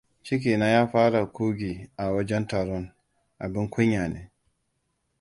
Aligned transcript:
Cikina 0.23 0.67
ya 0.69 0.87
fara 0.87 1.25
ƙugi 1.25 1.89
a 1.97 2.11
wajen 2.11 2.47
taron. 2.47 2.91
Abin 3.39 3.69
kunya 3.69 4.07
ne. 4.07 4.31